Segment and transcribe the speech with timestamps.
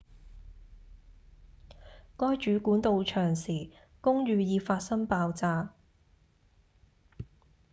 [2.17, 3.69] 該主管到場時
[4.01, 5.75] 公寓已發生爆炸